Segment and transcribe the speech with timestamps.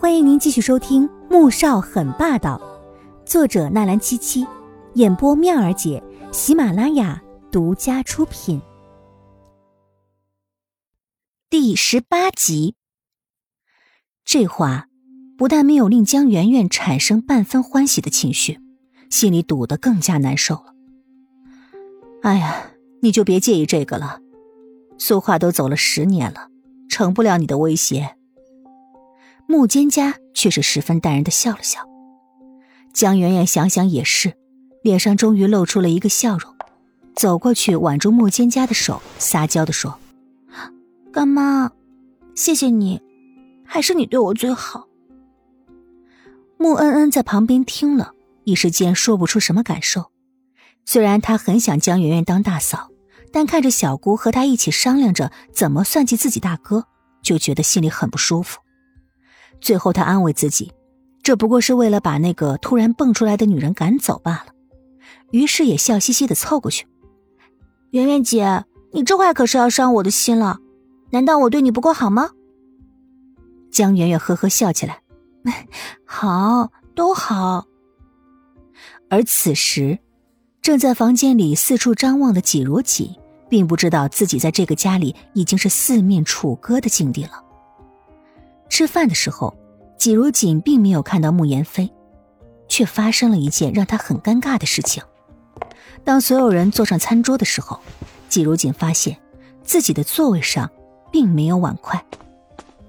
[0.00, 2.56] 欢迎您继续收听《穆少很霸道》，
[3.28, 4.46] 作者纳兰七七，
[4.94, 6.00] 演播妙儿姐，
[6.30, 8.62] 喜马拉雅独家出品。
[11.50, 12.76] 第十八集，
[14.24, 14.86] 这话
[15.36, 18.60] 不但没有令江媛媛产生半分欢喜的情绪，
[19.10, 20.76] 心里堵得更加难受了。
[22.22, 22.70] 哎呀，
[23.02, 24.20] 你就别介意这个了。
[24.96, 26.50] 苏话都走了十年了，
[26.88, 28.14] 成不了你的威胁。
[29.50, 31.80] 穆蒹葭却是十分淡然的笑了笑，
[32.92, 34.34] 江媛媛想想也是，
[34.82, 36.54] 脸上终于露出了一个笑容，
[37.16, 39.98] 走过去挽住穆蒹葭的手，撒娇的说
[41.10, 41.72] ：“干妈，
[42.34, 43.00] 谢谢你，
[43.64, 44.86] 还是你对我最好。”
[46.58, 48.12] 穆恩恩在旁边听了
[48.44, 50.10] 一时间说不出什么感受，
[50.84, 52.90] 虽然他很想江媛媛当大嫂，
[53.32, 56.84] 但看着小姑和他一起商量着怎么算计自己大哥，
[57.22, 58.60] 就觉得心里很不舒服。
[59.60, 60.72] 最后，他安慰自己，
[61.22, 64.46] 这不过是为了把那个突然蹦出来的女人赶走罢了。
[65.30, 66.86] 于是也笑嘻嘻的凑过去
[67.90, 70.58] ：“圆圆姐，你这话可是要伤我的心了。
[71.10, 72.30] 难道我对你不够好吗？”
[73.70, 75.02] 江圆圆呵呵笑起来
[76.06, 77.66] ：“好，都好。”
[79.10, 79.98] 而此时，
[80.62, 83.14] 正在房间里四处张望的季如锦，
[83.48, 87.42] 并不知道自己在这个家里已经是四面楚歌的境地了。
[88.68, 89.56] 吃饭的时候，
[89.96, 91.92] 季如锦并没有看到穆言飞，
[92.68, 95.02] 却发生了一件让他很尴尬的事情。
[96.04, 97.80] 当所有人坐上餐桌的时候，
[98.28, 99.18] 季如锦发现
[99.62, 100.70] 自己的座位上
[101.10, 102.02] 并没有碗筷。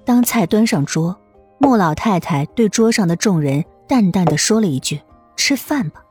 [0.06, 1.18] 当菜端上桌，
[1.58, 5.02] 穆老太太对桌上的众人淡淡的说了一句
[5.36, 6.04] ：“吃饭吧。”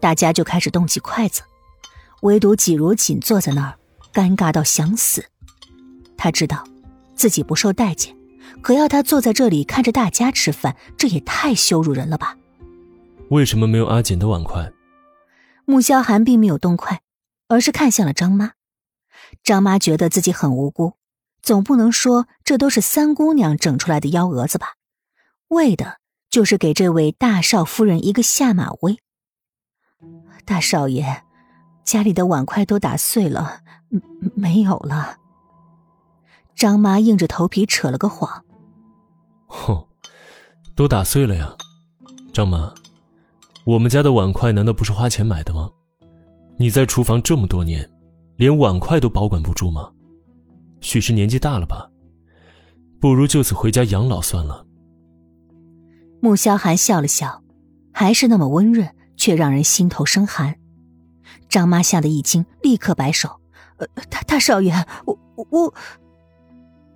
[0.00, 1.42] 大家就开始动起筷子，
[2.22, 3.74] 唯独季如锦坐在那儿，
[4.12, 5.24] 尴尬到想死。
[6.16, 6.64] 他知道
[7.14, 8.17] 自己不受待见。
[8.60, 12.36] 可要他坐在这里看着大家吃饭，这也太羞辱人了吧？
[13.30, 14.72] 为什么没有阿锦的碗筷？
[15.64, 17.02] 穆萧寒并没有动筷，
[17.48, 18.52] 而是看向了张妈。
[19.44, 20.94] 张妈觉得自己很无辜，
[21.42, 24.74] 总不能说这都是三姑娘整出来的幺蛾子吧？
[25.48, 25.98] 为的
[26.30, 28.98] 就是给这位大少夫人一个下马威。
[30.44, 31.22] 大少爷，
[31.84, 33.60] 家里的碗筷都打碎了，
[34.34, 35.18] 没有了。
[36.58, 38.44] 张妈硬着头皮扯了个谎。
[39.46, 39.86] 哼，
[40.74, 41.54] 都打碎了呀，
[42.32, 42.74] 张妈，
[43.64, 45.70] 我们家的碗筷难道不是花钱买的吗？
[46.58, 47.88] 你在厨房这么多年，
[48.34, 49.88] 连碗筷都保管不住吗？
[50.80, 51.88] 许是年纪大了吧？
[53.00, 54.66] 不如就此回家养老算了。
[56.20, 57.40] 穆萧寒笑了笑，
[57.92, 60.58] 还是那么温润，却让人心头生寒。
[61.48, 63.40] 张妈吓得一惊，立刻摆手
[63.78, 64.74] ：“呃，大大少爷，
[65.06, 65.16] 我
[65.50, 65.72] 我……”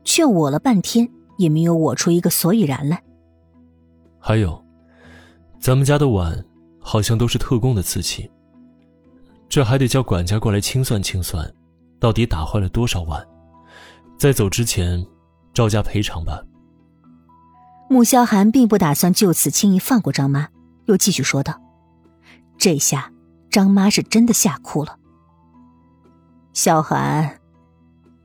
[0.04, 1.08] 却我了半天。
[1.38, 3.02] 也没有我出一个所以然来。
[4.20, 4.62] 还有，
[5.58, 6.44] 咱们家的碗
[6.78, 8.30] 好像都是特供的瓷器，
[9.48, 11.50] 这还得叫管家过来清算清算，
[11.98, 13.26] 到底打坏了多少碗？
[14.16, 15.04] 在走之前，
[15.52, 16.40] 照价赔偿吧。
[17.88, 20.48] 穆萧寒并不打算就此轻易放过张妈，
[20.84, 21.60] 又继续说道
[22.56, 23.10] ：“这下
[23.50, 24.96] 张妈是真的吓哭了。
[26.52, 27.38] 萧寒。”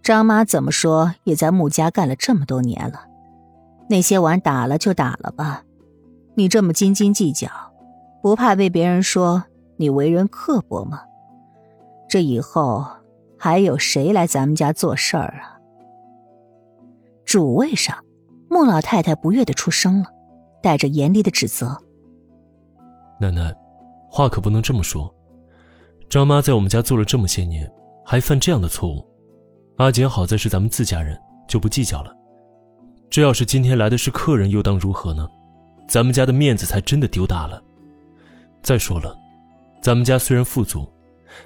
[0.08, 3.02] 张妈怎么说也在穆家干了这么多年了，
[3.90, 5.66] 那些碗打了就打了吧，
[6.36, 7.50] 你这么斤斤计较，
[8.22, 9.44] 不怕被别人说
[9.76, 11.02] 你为人刻薄吗？
[12.08, 12.88] 这以后
[13.38, 15.60] 还有谁来咱们家做事儿啊？
[17.26, 17.98] 主位上，
[18.50, 20.06] 穆老太太不悦的出声了，
[20.64, 21.78] 带着严厉的指责
[23.20, 23.54] ：“奶奶，
[24.10, 25.14] 话可不能这么说。
[26.08, 27.70] 张妈在我们家做了这么些年，
[28.06, 29.06] 还犯这样的错误。”
[29.78, 31.16] 阿锦好在是咱们自家人，
[31.48, 32.12] 就不计较了。
[33.12, 35.30] 这要是今天来的是客人，又当如何呢？
[35.88, 37.62] 咱们家的面子才真的丢大了。
[38.64, 39.16] 再说了，
[39.80, 40.92] 咱们家虽然富足，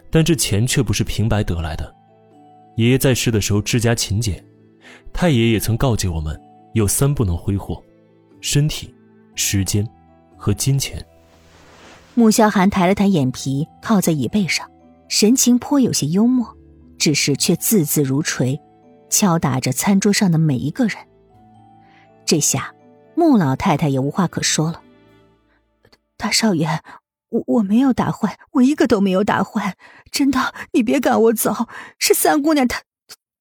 [0.10, 1.94] 但这钱却不是平白得来的。
[2.78, 4.42] 爷爷在世的时候治家勤俭，
[5.12, 6.40] 太爷也曾告诫我们，
[6.74, 7.84] 有三不能挥霍：
[8.40, 8.96] 身体、
[9.36, 9.86] 时间
[10.38, 11.06] 和金钱。
[12.16, 14.66] 穆萧寒抬了抬眼皮，靠在椅背上，
[15.10, 16.48] 神情颇有些幽默。
[17.02, 18.62] 只是却字字如锤，
[19.10, 20.96] 敲打着餐桌上的每一个人。
[22.26, 22.76] 这下，
[23.16, 24.84] 穆老太太也无话可说了。
[26.16, 26.82] 大少爷，
[27.30, 29.76] 我我没有打坏，我一个都没有打坏，
[30.12, 31.68] 真的，你别赶我走，
[31.98, 32.84] 是三姑娘她，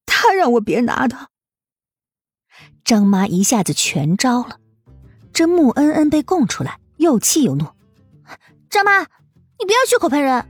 [0.06, 1.28] 她让我别拿的。
[2.82, 4.58] 张妈一下子全招了，
[5.34, 7.66] 这穆恩恩被供出来，又气又怒。
[8.70, 10.48] 张妈，你不要血口喷人。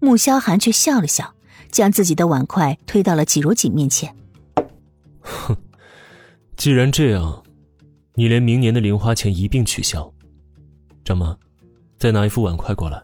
[0.00, 1.32] 穆萧寒却笑了笑。
[1.74, 4.14] 将自己的碗筷推到了季如锦面前。
[5.20, 5.56] 哼，
[6.56, 7.42] 既然这样，
[8.14, 10.08] 你连明年的零花钱一并取消。
[11.04, 11.36] 张妈，
[11.98, 13.02] 再拿一副碗筷过来。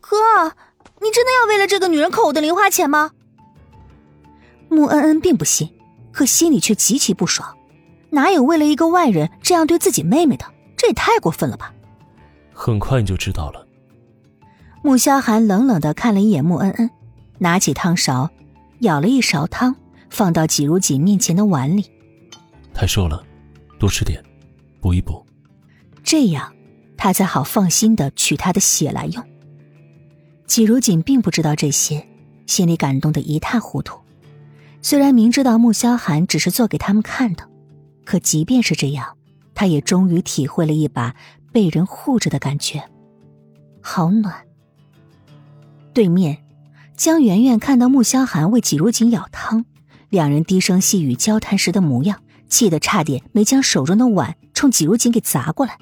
[0.00, 0.16] 哥，
[1.00, 3.10] 你真的要为了这个女人扣我的零花钱吗？
[4.68, 5.68] 穆恩恩并不信，
[6.12, 7.56] 可心里却极其不爽。
[8.10, 10.46] 哪有为了一个外人这样对自己妹妹的？
[10.76, 11.74] 这也太过分了吧！
[12.52, 13.66] 很快你就知道了。
[14.82, 16.90] 穆萧寒冷冷的看了一眼穆恩恩，
[17.40, 18.30] 拿起汤勺，
[18.80, 19.74] 舀了一勺汤，
[20.10, 21.90] 放到季如锦面前的碗里。
[22.74, 23.24] 太瘦了，
[23.78, 24.22] 多吃点，
[24.78, 25.24] 补一补。
[26.04, 26.52] 这样，
[26.98, 29.24] 他才好放心的取他的血来用。
[30.46, 32.06] 季如锦并不知道这些，
[32.46, 33.98] 心里感动的一塌糊涂。
[34.82, 37.48] 虽然明知道穆萧寒只是做给他们看的。
[38.04, 39.16] 可即便是这样，
[39.54, 41.14] 他也终于体会了一把
[41.52, 42.82] 被人护着的感觉，
[43.80, 44.34] 好暖。
[45.94, 46.36] 对面，
[47.00, 49.64] 江圆圆看到穆萧寒为季如锦舀汤，
[50.10, 55.78] 两人低声细语交谈时的模样，气得差点没将手中的碗冲季如锦给砸过来。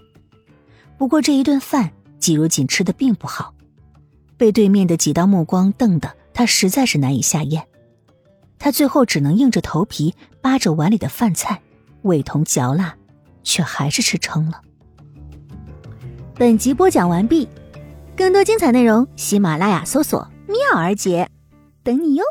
[0.97, 3.53] 不过这一顿饭，季如锦吃的并不好，
[4.37, 7.64] 被对面的几道目光瞪得他实在是难以下咽，
[8.56, 11.61] 他最后只能硬着头皮扒着碗里的饭菜。
[12.03, 12.94] 味同嚼蜡，
[13.43, 14.61] 却还是吃撑了。
[16.37, 17.49] 本集播讲完毕，
[18.17, 21.29] 更多精彩内容，喜马拉雅搜索“妙儿姐”，
[21.85, 22.25] 等你哟。